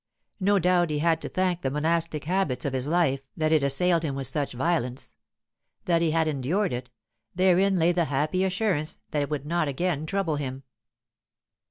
[0.39, 4.01] No doubt he had to thank the monastic habits of his life that it assailed
[4.01, 5.13] him with such violence.
[5.85, 6.89] That he had endured it,
[7.35, 10.63] therein lay the happy assurance that it would not again trouble him.